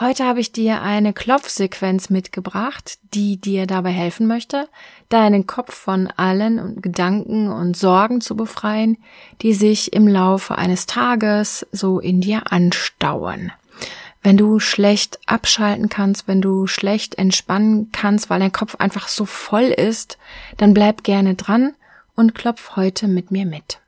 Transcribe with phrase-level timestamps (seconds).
[0.00, 4.68] Heute habe ich dir eine Klopfsequenz mitgebracht, die dir dabei helfen möchte,
[5.08, 8.98] deinen Kopf von allen Gedanken und Sorgen zu befreien,
[9.40, 13.52] die sich im Laufe eines Tages so in dir anstauen.
[14.20, 19.26] Wenn du schlecht abschalten kannst, wenn du schlecht entspannen kannst, weil dein Kopf einfach so
[19.26, 20.18] voll ist,
[20.56, 21.76] dann bleib gerne dran
[22.16, 23.78] und klopf heute mit mir mit.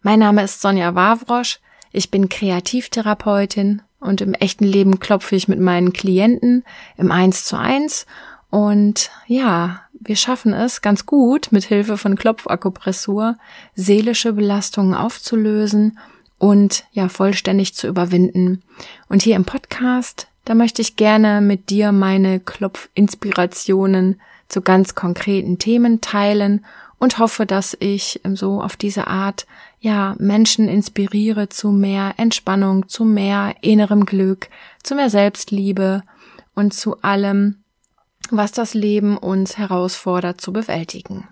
[0.00, 1.60] Mein Name ist Sonja Wawrosch,
[1.92, 6.64] ich bin Kreativtherapeutin und im echten Leben klopfe ich mit meinen Klienten
[6.96, 8.06] im Eins zu eins.
[8.50, 13.36] Und ja, wir schaffen es ganz gut, mit Hilfe von Klopfakupressur
[13.74, 15.98] seelische Belastungen aufzulösen
[16.38, 18.62] und ja vollständig zu überwinden.
[19.08, 25.58] Und hier im Podcast, da möchte ich gerne mit dir meine Klopfinspirationen zu ganz konkreten
[25.58, 26.64] Themen teilen
[26.98, 29.46] und hoffe, dass ich so auf diese Art
[29.80, 34.48] ja, Menschen inspiriere zu mehr Entspannung, zu mehr innerem Glück,
[34.82, 36.02] zu mehr Selbstliebe
[36.54, 37.62] und zu allem,
[38.30, 41.28] was das Leben uns herausfordert zu bewältigen.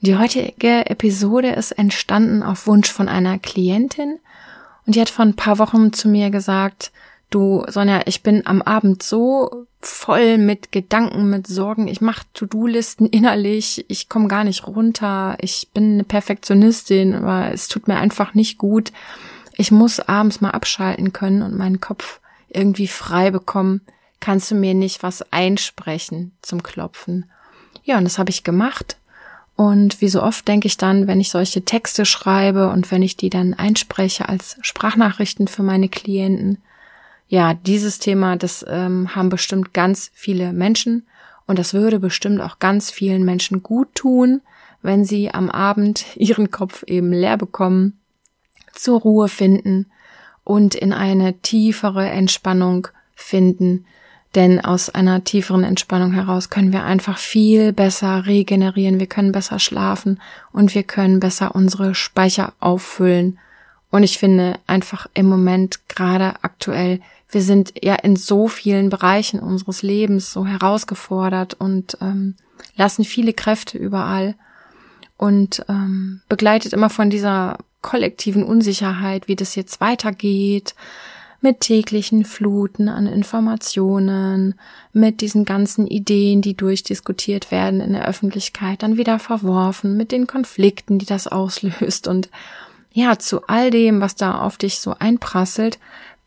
[0.00, 4.18] Die heutige Episode ist entstanden auf Wunsch von einer Klientin
[4.86, 6.92] und die hat vor ein paar Wochen zu mir gesagt,
[7.34, 11.88] du Sonja, ich bin am Abend so voll mit Gedanken, mit Sorgen.
[11.88, 13.84] Ich mache To-Do-Listen innerlich.
[13.88, 15.36] Ich komme gar nicht runter.
[15.40, 18.92] Ich bin eine Perfektionistin, aber es tut mir einfach nicht gut.
[19.56, 23.82] Ich muss abends mal abschalten können und meinen Kopf irgendwie frei bekommen.
[24.20, 27.30] Kannst du mir nicht was einsprechen zum Klopfen?
[27.82, 28.96] Ja, und das habe ich gemacht.
[29.56, 33.16] Und wie so oft denke ich dann, wenn ich solche Texte schreibe und wenn ich
[33.16, 36.58] die dann einspreche als Sprachnachrichten für meine Klienten,
[37.28, 41.06] ja, dieses Thema, das ähm, haben bestimmt ganz viele Menschen
[41.46, 44.40] und das würde bestimmt auch ganz vielen Menschen gut tun,
[44.82, 47.98] wenn sie am Abend ihren Kopf eben leer bekommen,
[48.72, 49.86] zur Ruhe finden
[50.42, 53.86] und in eine tiefere Entspannung finden.
[54.34, 59.60] Denn aus einer tieferen Entspannung heraus können wir einfach viel besser regenerieren, wir können besser
[59.60, 60.20] schlafen
[60.52, 63.38] und wir können besser unsere Speicher auffüllen.
[63.94, 67.00] Und ich finde einfach im Moment gerade aktuell
[67.34, 72.36] wir sind ja in so vielen Bereichen unseres Lebens so herausgefordert und ähm,
[72.76, 74.36] lassen viele Kräfte überall
[75.16, 80.74] und ähm, begleitet immer von dieser kollektiven Unsicherheit, wie das jetzt weitergeht,
[81.40, 84.54] mit täglichen Fluten an Informationen,
[84.92, 90.26] mit diesen ganzen Ideen, die durchdiskutiert werden in der Öffentlichkeit, dann wieder verworfen, mit den
[90.26, 92.08] Konflikten, die das auslöst.
[92.08, 92.30] Und
[92.94, 95.80] ja, zu all dem, was da auf dich so einprasselt,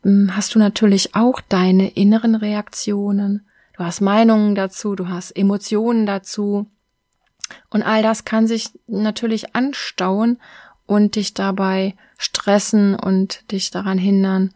[0.03, 3.47] hm, hast du natürlich auch deine inneren Reaktionen.
[3.77, 6.67] Du hast Meinungen dazu, du hast Emotionen dazu.
[7.69, 10.39] Und all das kann sich natürlich anstauen
[10.85, 14.53] und dich dabei stressen und dich daran hindern,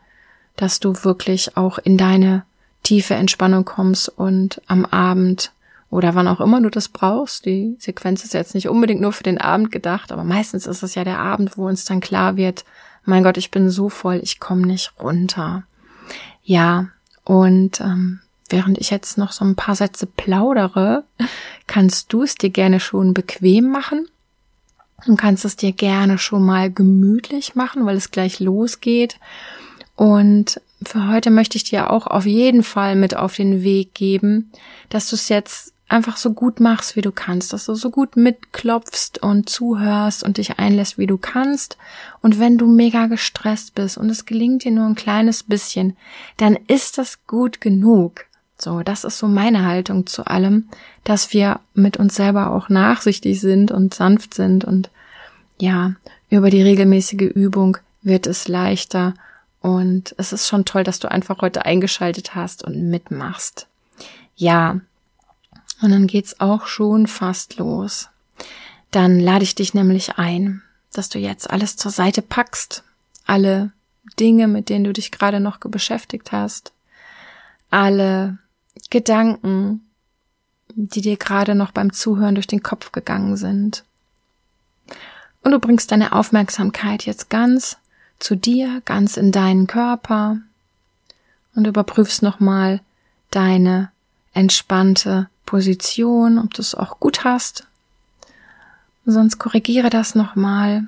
[0.57, 2.43] dass du wirklich auch in deine
[2.83, 5.53] tiefe Entspannung kommst und am Abend
[5.91, 7.45] oder wann auch immer du das brauchst.
[7.45, 10.95] Die Sequenz ist jetzt nicht unbedingt nur für den Abend gedacht, aber meistens ist es
[10.95, 12.65] ja der Abend, wo uns dann klar wird,
[13.03, 15.63] mein Gott, ich bin so voll, ich komme nicht runter.
[16.43, 16.87] Ja,
[17.25, 21.03] und ähm, während ich jetzt noch so ein paar Sätze plaudere,
[21.67, 24.07] kannst du es dir gerne schon bequem machen.
[25.05, 29.19] Du kannst es dir gerne schon mal gemütlich machen, weil es gleich losgeht.
[29.95, 34.51] Und für heute möchte ich dir auch auf jeden Fall mit auf den Weg geben,
[34.89, 38.15] dass du es jetzt einfach so gut machst, wie du kannst, dass du so gut
[38.15, 41.77] mitklopfst und zuhörst und dich einlässt, wie du kannst.
[42.21, 45.97] Und wenn du mega gestresst bist und es gelingt dir nur ein kleines bisschen,
[46.37, 48.25] dann ist das gut genug.
[48.57, 50.69] So, das ist so meine Haltung zu allem,
[51.03, 54.89] dass wir mit uns selber auch nachsichtig sind und sanft sind und
[55.59, 55.93] ja,
[56.29, 59.13] über die regelmäßige Übung wird es leichter
[59.61, 63.67] und es ist schon toll, dass du einfach heute eingeschaltet hast und mitmachst.
[64.35, 64.79] Ja,
[65.81, 68.09] und dann geht's auch schon fast los.
[68.91, 70.61] Dann lade ich dich nämlich ein,
[70.93, 72.83] dass du jetzt alles zur Seite packst,
[73.25, 73.71] alle
[74.19, 76.73] Dinge, mit denen du dich gerade noch beschäftigt hast,
[77.69, 78.37] alle
[78.89, 79.81] Gedanken,
[80.75, 83.83] die dir gerade noch beim Zuhören durch den Kopf gegangen sind.
[85.43, 87.77] Und du bringst deine Aufmerksamkeit jetzt ganz
[88.19, 90.37] zu dir, ganz in deinen Körper
[91.55, 92.81] und überprüfst nochmal
[93.31, 93.91] deine
[94.33, 97.67] entspannte Position, ob du es auch gut hast.
[99.05, 100.87] Sonst korrigiere das nochmal.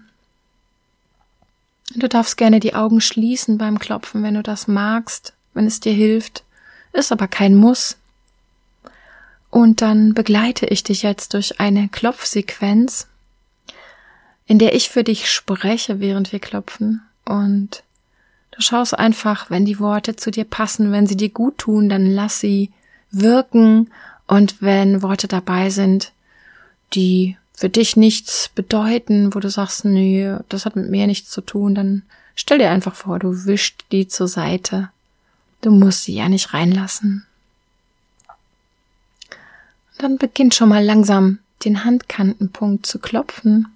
[1.95, 5.91] Du darfst gerne die Augen schließen beim Klopfen, wenn du das magst, wenn es dir
[5.91, 6.45] hilft.
[6.93, 7.97] Ist aber kein Muss.
[9.49, 13.07] Und dann begleite ich dich jetzt durch eine Klopfsequenz,
[14.45, 17.01] in der ich für dich spreche, während wir klopfen.
[17.25, 17.83] Und
[18.51, 22.05] du schaust einfach, wenn die Worte zu dir passen, wenn sie dir gut tun, dann
[22.05, 22.71] lass sie
[23.11, 23.89] wirken.
[24.27, 26.13] Und wenn Worte dabei sind,
[26.93, 31.41] die für dich nichts bedeuten, wo du sagst, nee, das hat mit mir nichts zu
[31.41, 32.03] tun, dann
[32.35, 34.89] stell dir einfach vor, du wischst die zur Seite.
[35.61, 37.25] Du musst sie ja nicht reinlassen.
[39.97, 43.67] Dann beginnt schon mal langsam den Handkantenpunkt zu klopfen.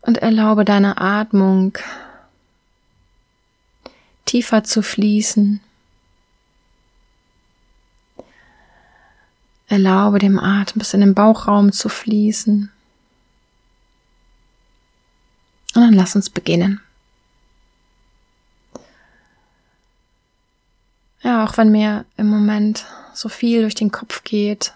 [0.00, 1.76] Und erlaube deiner Atmung
[4.24, 5.60] tiefer zu fließen.
[9.70, 12.72] Erlaube dem Atem bis in den Bauchraum zu fließen.
[15.74, 16.80] Und dann lass uns beginnen.
[21.22, 22.84] Ja, auch wenn mir im Moment
[23.14, 24.74] so viel durch den Kopf geht.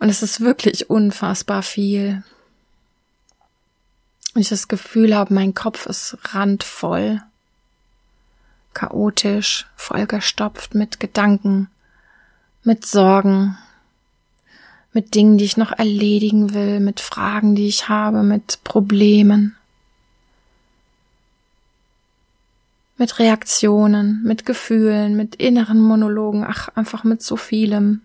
[0.00, 2.24] Und es ist wirklich unfassbar viel.
[4.34, 7.22] Und ich das Gefühl habe, mein Kopf ist randvoll,
[8.74, 11.68] chaotisch, vollgestopft mit Gedanken,
[12.64, 13.58] mit Sorgen,
[14.92, 19.56] mit Dingen, die ich noch erledigen will, mit Fragen, die ich habe, mit Problemen.
[23.02, 28.00] mit Reaktionen, mit Gefühlen, mit inneren Monologen, ach, einfach mit so vielem.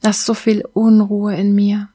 [0.00, 1.88] Das so viel Unruhe in mir.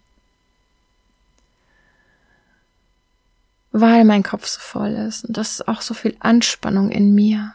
[3.74, 7.54] Weil mein Kopf so voll ist und das ist auch so viel Anspannung in mir.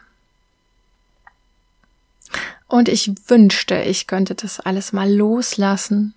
[2.67, 6.13] Und ich wünschte, ich könnte das alles mal loslassen.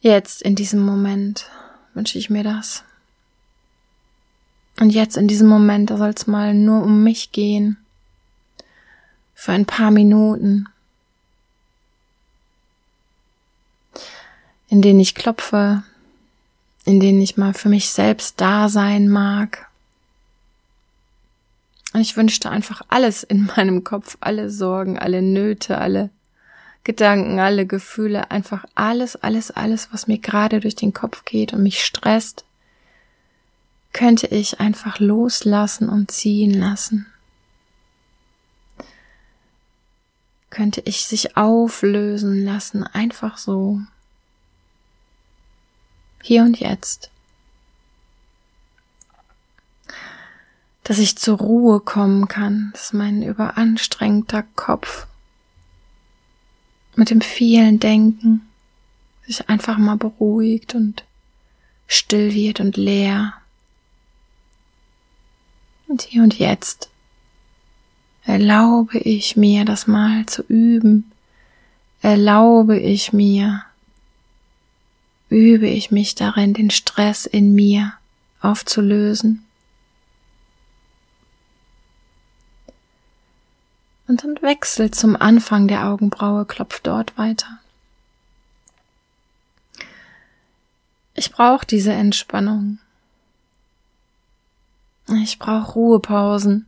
[0.00, 1.50] Jetzt in diesem Moment
[1.94, 2.84] wünsche ich mir das.
[4.78, 7.78] Und jetzt in diesem Moment, da soll es mal nur um mich gehen.
[9.34, 10.68] Für ein paar Minuten.
[14.68, 15.82] In denen ich klopfe,
[16.84, 19.65] in denen ich mal für mich selbst da sein mag.
[21.96, 26.10] Und ich wünschte einfach alles in meinem Kopf, alle Sorgen, alle Nöte, alle
[26.84, 31.62] Gedanken, alle Gefühle, einfach alles, alles, alles, was mir gerade durch den Kopf geht und
[31.62, 32.44] mich stresst,
[33.94, 37.06] könnte ich einfach loslassen und ziehen lassen.
[40.50, 43.80] Könnte ich sich auflösen lassen, einfach so.
[46.22, 47.10] Hier und jetzt.
[50.86, 55.08] Dass ich zur Ruhe kommen kann, dass mein überanstrengter Kopf
[56.94, 58.46] mit dem vielen Denken
[59.26, 61.02] sich einfach mal beruhigt und
[61.88, 63.34] still wird und leer.
[65.88, 66.88] Und hier und jetzt
[68.24, 71.10] erlaube ich mir, das mal zu üben.
[72.00, 73.64] Erlaube ich mir,
[75.30, 77.94] übe ich mich darin, den Stress in mir
[78.40, 79.45] aufzulösen.
[84.08, 87.58] Und dann wechselt zum Anfang der Augenbraue, klopft dort weiter.
[91.14, 92.78] Ich brauche diese Entspannung.
[95.08, 96.66] Ich brauche Ruhepausen.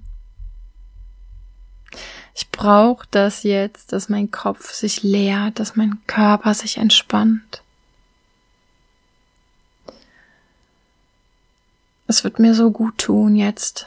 [2.35, 7.63] Ich brauche das jetzt, dass mein Kopf sich leert, dass mein Körper sich entspannt.
[12.07, 13.87] Es wird mir so gut tun jetzt.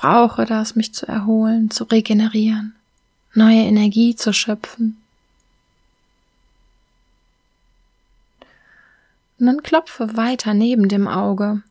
[0.00, 2.74] Brauche das, mich zu erholen, zu regenerieren,
[3.34, 4.96] neue Energie zu schöpfen.
[9.38, 11.62] Und dann klopfe weiter neben dem Auge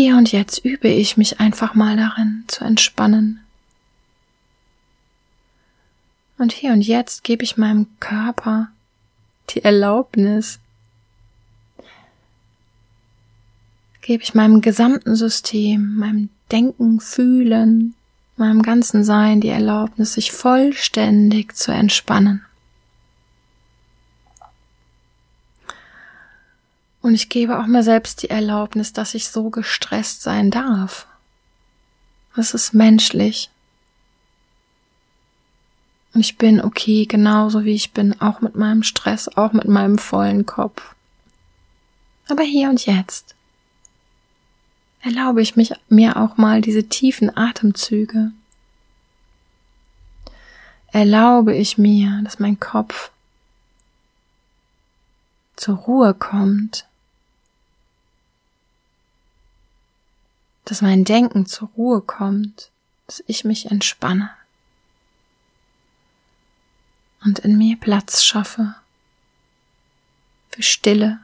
[0.00, 3.44] hier und jetzt übe ich mich einfach mal darin zu entspannen.
[6.38, 8.68] Und hier und jetzt gebe ich meinem Körper
[9.50, 10.58] die Erlaubnis,
[14.00, 17.94] gebe ich meinem gesamten System, meinem Denken, Fühlen,
[18.36, 22.44] meinem ganzen Sein die Erlaubnis, sich vollständig zu entspannen.
[27.02, 31.06] Und ich gebe auch mir selbst die Erlaubnis, dass ich so gestresst sein darf.
[32.36, 33.50] Es ist menschlich.
[36.12, 39.98] Und ich bin okay, genauso wie ich bin, auch mit meinem Stress, auch mit meinem
[39.98, 40.94] vollen Kopf.
[42.28, 43.34] Aber hier und jetzt
[45.00, 48.32] erlaube ich mich mir auch mal diese tiefen Atemzüge.
[50.92, 53.10] Erlaube ich mir, dass mein Kopf
[55.56, 56.86] zur Ruhe kommt,
[60.64, 62.70] dass mein Denken zur Ruhe kommt,
[63.06, 64.30] dass ich mich entspanne
[67.24, 68.74] und in mir Platz schaffe
[70.48, 71.20] für Stille.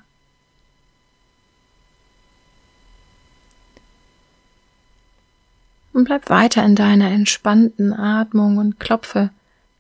[5.97, 9.31] Und bleib weiter in deiner entspannten Atmung und klopfe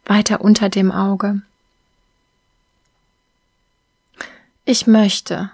[0.07, 1.43] weiter unter dem Auge.
[4.65, 5.51] Ich möchte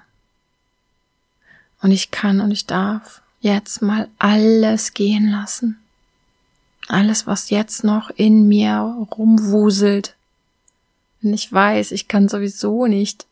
[1.80, 5.80] und ich kann und ich darf jetzt mal alles gehen lassen.
[6.86, 10.14] Alles, was jetzt noch in mir rumwuselt.
[11.24, 13.26] Und ich weiß, ich kann sowieso nicht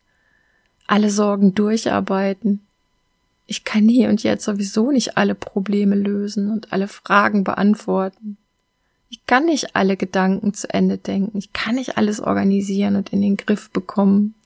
[0.89, 2.67] alle Sorgen durcharbeiten.
[3.51, 8.37] Ich kann hier und jetzt sowieso nicht alle Probleme lösen und alle Fragen beantworten.
[9.09, 11.37] Ich kann nicht alle Gedanken zu Ende denken.
[11.37, 14.37] Ich kann nicht alles organisieren und in den Griff bekommen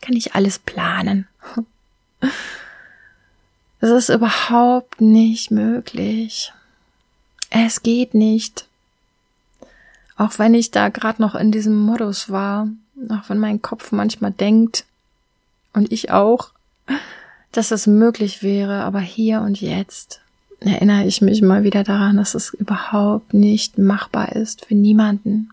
[0.00, 1.28] kann ich alles planen.
[3.80, 6.52] Es ist überhaupt nicht möglich.
[7.48, 8.66] Es geht nicht.
[10.16, 12.66] Auch wenn ich da gerade noch in diesem Modus war,
[13.08, 14.84] auch wenn mein Kopf manchmal denkt,
[15.74, 16.50] und ich auch,
[17.52, 20.20] dass es möglich wäre, aber hier und jetzt
[20.60, 25.50] erinnere ich mich mal wieder daran, dass es überhaupt nicht machbar ist für niemanden.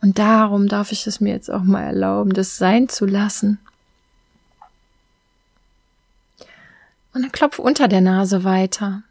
[0.00, 3.58] Und darum darf ich es mir jetzt auch mal erlauben, das sein zu lassen.
[7.14, 9.02] Und dann klopf unter der Nase weiter.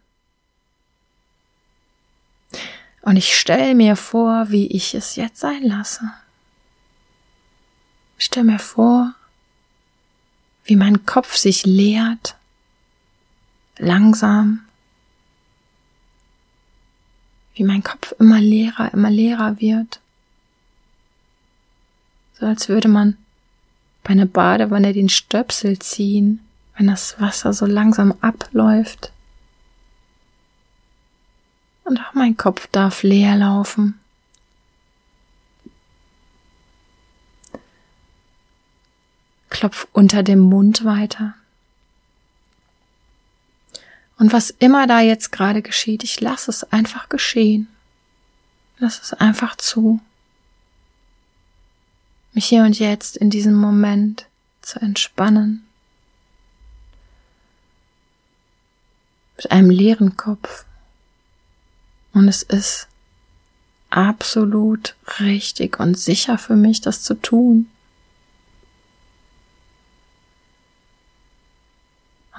[3.02, 6.12] Und ich stelle mir vor, wie ich es jetzt sein lasse.
[8.18, 9.16] Ich stelle mir vor,
[10.66, 12.36] wie mein Kopf sich leert,
[13.78, 14.62] langsam,
[17.56, 20.00] wie mein Kopf immer leerer, immer leerer wird
[22.44, 23.18] so als würde man
[24.04, 26.42] bei einer Badewanne den Stöpsel ziehen,
[26.76, 29.14] wenn das Wasser so langsam abläuft.
[31.86, 33.98] Und auch mein Kopf darf leer laufen.
[39.64, 41.36] Klopf unter dem Mund weiter.
[44.18, 47.70] Und was immer da jetzt gerade geschieht, ich lasse es einfach geschehen.
[48.78, 50.02] Lass es einfach zu
[52.34, 54.26] mich hier und jetzt in diesem Moment
[54.62, 55.66] zu entspannen.
[59.38, 60.66] Mit einem leeren Kopf.
[62.12, 62.90] Und es ist
[63.90, 67.70] absolut richtig und sicher für mich, das zu tun.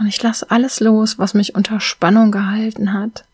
[0.05, 3.25] Und ich lasse alles los, was mich unter Spannung gehalten hat,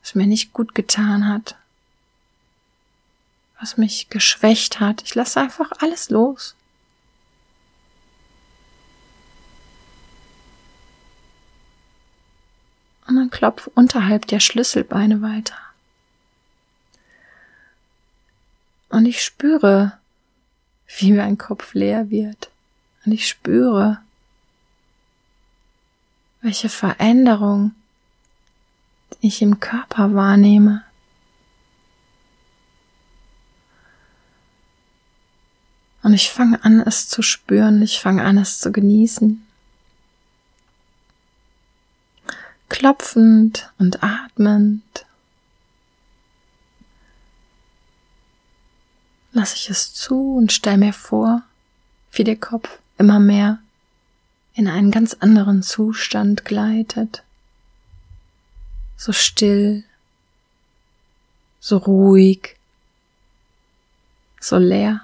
[0.00, 1.56] was mir nicht gut getan hat,
[3.60, 5.02] was mich geschwächt hat.
[5.02, 6.54] Ich lasse einfach alles los.
[13.08, 15.58] Und dann klopf unterhalb der Schlüsselbeine weiter.
[18.88, 19.98] Und ich spüre,
[20.96, 22.50] wie mein Kopf leer wird.
[23.04, 24.00] Und ich spüre,
[26.40, 27.74] welche Veränderung
[29.20, 30.84] ich im Körper wahrnehme.
[36.02, 39.44] Und ich fange an, es zu spüren, ich fange an, es zu genießen.
[42.68, 44.82] Klopfend und atmend
[49.32, 51.42] lasse ich es zu und stell mir vor,
[52.12, 53.58] wie der Kopf immer mehr
[54.58, 57.22] in einen ganz anderen Zustand gleitet.
[58.96, 59.84] So still,
[61.60, 62.56] so ruhig,
[64.40, 65.02] so leer.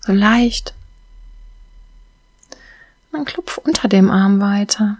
[0.00, 0.74] so leicht.
[3.12, 4.98] dann klopf unter dem Arm weiter.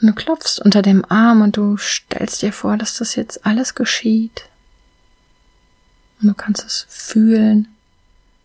[0.00, 3.74] Und du klopfst unter dem Arm und du stellst dir vor, dass das jetzt alles
[3.74, 4.46] geschieht.
[6.20, 7.69] Und du kannst es fühlen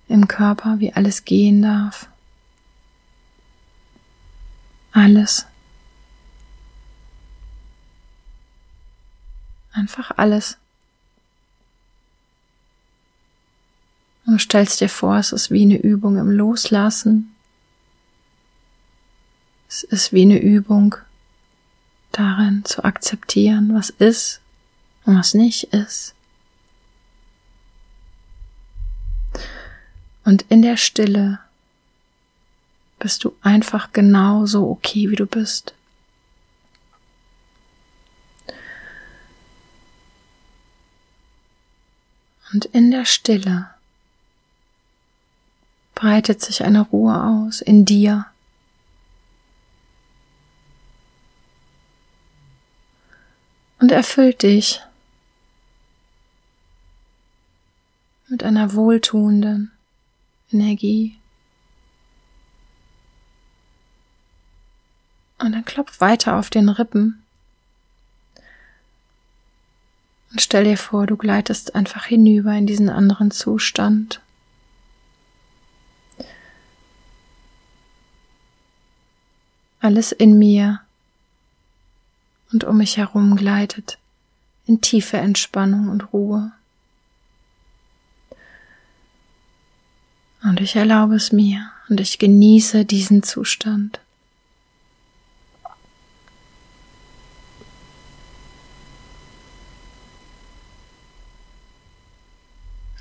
[0.07, 2.07] im Körper, wie alles gehen darf.
[4.91, 5.45] Alles.
[9.74, 10.57] Einfach alles.
[14.25, 17.35] Und du stellst dir vor, es ist wie eine Übung im Loslassen.
[19.67, 20.95] Es ist wie eine Übung
[22.12, 24.39] darin zu akzeptieren, was ist
[25.03, 26.15] und was nicht ist.
[30.25, 31.39] Und in der Stille
[32.98, 35.75] bist du einfach genauso okay, wie du bist.
[42.51, 43.70] Und in der Stille
[45.94, 48.25] breitet sich eine Ruhe aus in dir.
[53.79, 54.82] Und erfüllt dich
[58.27, 59.75] mit einer wohltuenden
[60.51, 61.17] Energie.
[65.39, 67.21] Und dann klopf weiter auf den Rippen.
[70.31, 74.21] Und stell dir vor, du gleitest einfach hinüber in diesen anderen Zustand.
[79.79, 80.81] Alles in mir
[82.51, 83.99] und um mich herum gleitet
[84.65, 86.51] in tiefe Entspannung und Ruhe.
[90.45, 93.99] Und ich erlaube es mir und ich genieße diesen Zustand.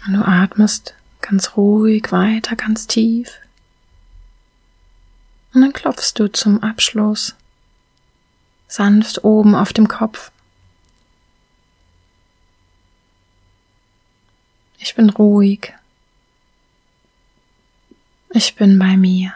[0.07, 3.31] Und du atmest ganz ruhig weiter, ganz tief.
[5.53, 7.35] Und dann klopfst du zum Abschluss
[8.69, 10.33] sanft oben auf dem Kopf.
[14.79, 15.75] Ich bin ruhig.
[18.37, 19.33] Ich bin bei mir.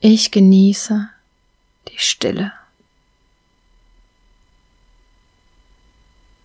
[0.00, 1.08] Ich genieße
[1.86, 2.52] die Stille.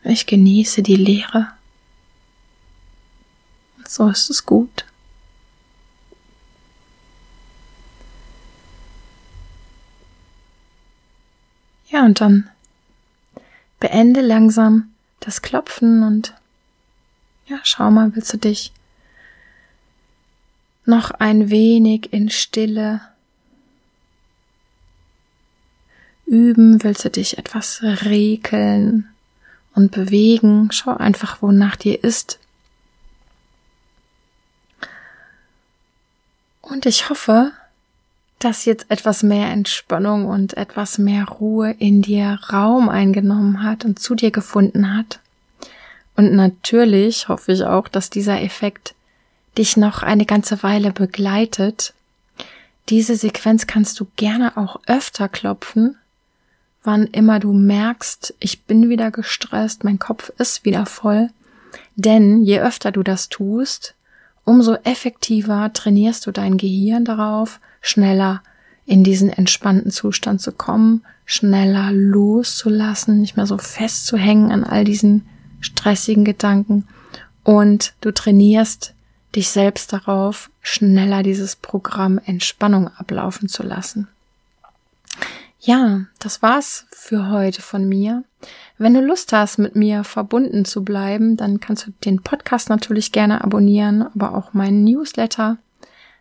[0.04, 1.52] Ich genieße die Leere.
[3.78, 4.86] Und so ist es gut.
[11.90, 12.52] Ja, und dann
[13.80, 16.36] beende langsam das Klopfen und
[17.48, 18.72] ja, schau mal, willst du dich
[20.86, 23.02] noch ein wenig in Stille
[26.26, 29.10] üben, willst du dich etwas regeln
[29.74, 30.70] und bewegen.
[30.72, 32.40] Schau einfach, wonach dir ist.
[36.62, 37.52] Und ich hoffe,
[38.40, 44.00] dass jetzt etwas mehr Entspannung und etwas mehr Ruhe in dir Raum eingenommen hat und
[44.00, 45.20] zu dir gefunden hat.
[46.16, 48.96] Und natürlich hoffe ich auch, dass dieser Effekt
[49.58, 51.94] dich noch eine ganze Weile begleitet.
[52.90, 55.98] Diese Sequenz kannst du gerne auch öfter klopfen,
[56.84, 61.30] wann immer du merkst, ich bin wieder gestresst, mein Kopf ist wieder voll.
[61.96, 63.96] Denn je öfter du das tust,
[64.44, 68.42] umso effektiver trainierst du dein Gehirn darauf, schneller
[68.86, 75.26] in diesen entspannten Zustand zu kommen, schneller loszulassen, nicht mehr so festzuhängen an all diesen
[75.60, 76.88] stressigen Gedanken.
[77.44, 78.95] Und du trainierst
[79.36, 84.08] dich selbst darauf, schneller dieses Programm Entspannung ablaufen zu lassen.
[85.60, 88.24] Ja, das war's für heute von mir.
[88.78, 93.12] Wenn du Lust hast, mit mir verbunden zu bleiben, dann kannst du den Podcast natürlich
[93.12, 95.58] gerne abonnieren, aber auch meinen Newsletter.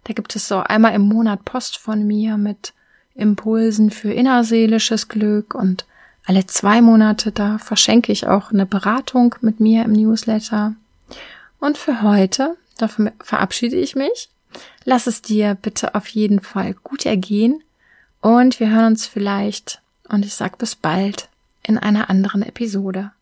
[0.05, 2.73] Da gibt es so einmal im Monat Post von mir mit
[3.15, 5.85] Impulsen für innerseelisches Glück und
[6.27, 10.75] alle zwei Monate da verschenke ich auch eine Beratung mit mir im Newsletter.
[11.61, 14.31] Und für heute, dafür verabschiede ich mich.
[14.85, 17.63] Lass es dir bitte auf jeden Fall gut ergehen
[18.21, 21.29] und wir hören uns vielleicht, und ich sag bis bald,
[21.63, 23.13] in einer anderen Episode.